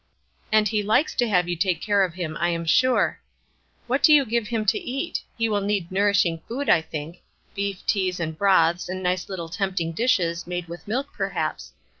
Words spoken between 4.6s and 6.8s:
to eat? He will need nourishing food,